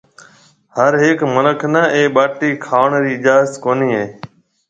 [0.75, 4.05] ھر ھيَََڪ مِنک نَي اَي ٻاٽِي کاوڻ رِي اِجازت ڪوني هيَ۔